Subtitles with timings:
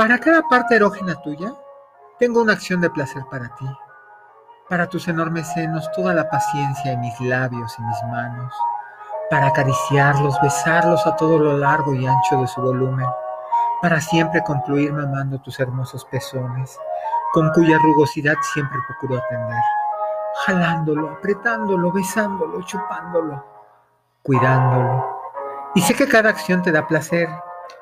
[0.00, 1.52] Para cada parte erógena tuya,
[2.18, 3.66] tengo una acción de placer para ti.
[4.66, 8.50] Para tus enormes senos, toda la paciencia en mis labios y mis manos.
[9.28, 13.06] Para acariciarlos, besarlos a todo lo largo y ancho de su volumen.
[13.82, 16.78] Para siempre concluir mamando tus hermosos pezones,
[17.34, 19.62] con cuya rugosidad siempre procuro atender.
[20.46, 23.44] Jalándolo, apretándolo, besándolo, chupándolo,
[24.22, 25.20] cuidándolo.
[25.74, 27.28] Y sé que cada acción te da placer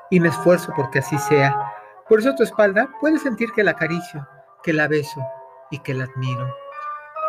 [0.09, 1.77] y me esfuerzo porque así sea
[2.09, 4.27] por eso tu espalda puede sentir que la acaricio,
[4.63, 5.21] que la beso
[5.69, 6.53] y que la admiro.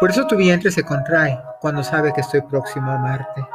[0.01, 3.47] Por eso tu vientre se contrae cuando sabe que estoy próximo a amarte.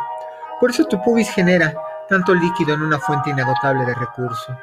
[0.60, 1.74] Por eso tu pubis genera
[2.08, 4.56] tanto líquido en una fuente inagotable de recurso.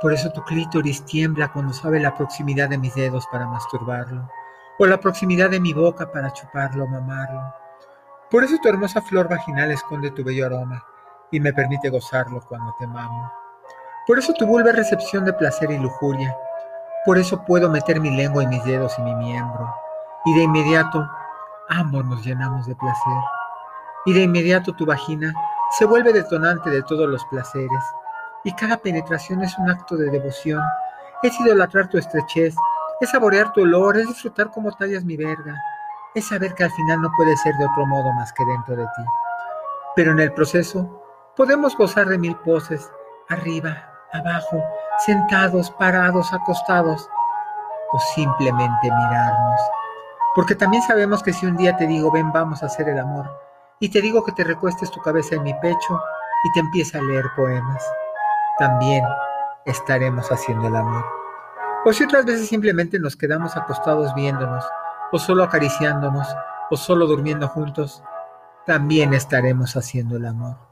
[0.00, 4.30] Por eso tu clítoris tiembla cuando sabe la proximidad de mis dedos para masturbarlo,
[4.78, 7.54] o la proximidad de mi boca para chuparlo o mamarlo.
[8.30, 10.82] Por eso tu hermosa flor vaginal esconde tu bello aroma
[11.30, 13.30] y me permite gozarlo cuando te mamo.
[14.06, 16.36] Por eso tu vulva es recepción de placer y lujuria.
[17.04, 19.74] Por eso puedo meter mi lengua en mis dedos y mi miembro.
[20.24, 21.08] Y de inmediato
[21.68, 23.22] ambos nos llenamos de placer.
[24.06, 25.32] Y de inmediato tu vagina
[25.78, 27.84] se vuelve detonante de todos los placeres.
[28.44, 30.62] Y cada penetración es un acto de devoción.
[31.22, 32.54] Es idolatrar tu estrechez,
[33.00, 35.54] es saborear tu olor, es disfrutar como tallas mi verga.
[36.14, 38.84] Es saber que al final no puede ser de otro modo más que dentro de
[38.84, 39.02] ti.
[39.94, 41.02] Pero en el proceso
[41.36, 42.90] podemos gozar de mil poses,
[43.28, 44.62] arriba, abajo,
[45.04, 47.08] sentados, parados, acostados,
[47.92, 49.60] o simplemente mirarnos.
[50.34, 53.28] Porque también sabemos que si un día te digo, ven, vamos a hacer el amor,
[53.80, 56.00] y te digo que te recuestes tu cabeza en mi pecho
[56.44, 57.84] y te empieza a leer poemas,
[58.58, 59.04] también
[59.64, 61.04] estaremos haciendo el amor.
[61.84, 64.64] O si otras veces simplemente nos quedamos acostados viéndonos,
[65.12, 66.28] o solo acariciándonos,
[66.70, 68.02] o solo durmiendo juntos,
[68.66, 70.69] también estaremos haciendo el amor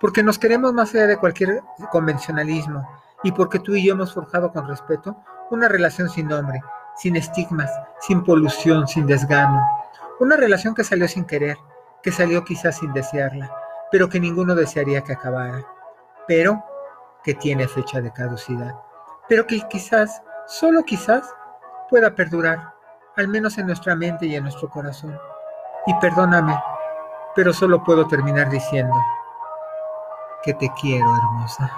[0.00, 2.88] porque nos queremos más allá de cualquier convencionalismo
[3.22, 5.16] y porque tú y yo hemos forjado con respeto
[5.50, 6.62] una relación sin nombre,
[6.96, 7.70] sin estigmas,
[8.00, 9.60] sin polución, sin desgano.
[10.20, 11.56] Una relación que salió sin querer,
[12.02, 13.54] que salió quizás sin desearla,
[13.90, 15.64] pero que ninguno desearía que acabara,
[16.26, 16.64] pero
[17.22, 18.74] que tiene fecha de caducidad,
[19.28, 21.28] pero que quizás, solo quizás,
[21.88, 22.72] pueda perdurar,
[23.16, 25.18] al menos en nuestra mente y en nuestro corazón.
[25.86, 26.58] Y perdóname,
[27.34, 28.94] pero solo puedo terminar diciendo,
[30.46, 31.70] que te quiero, hermosa.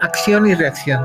[0.00, 1.04] Acción y reacción.